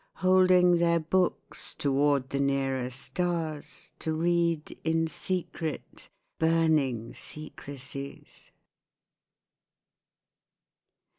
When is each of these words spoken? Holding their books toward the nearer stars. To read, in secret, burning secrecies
Holding 0.15 0.77
their 0.77 0.99
books 0.99 1.75
toward 1.75 2.31
the 2.31 2.39
nearer 2.39 2.89
stars. 2.89 3.93
To 3.99 4.13
read, 4.15 4.75
in 4.83 5.05
secret, 5.05 6.09
burning 6.39 7.13
secrecies 7.13 8.51